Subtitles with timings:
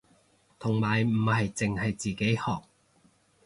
[0.57, 2.63] 同埋唔係淨係自己學